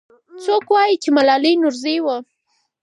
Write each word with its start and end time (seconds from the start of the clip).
څوک 0.43 0.65
وایي 0.73 0.95
چې 1.03 1.09
ملالۍ 1.17 1.53
نورزۍ 1.63 1.97
وه؟ 2.05 2.17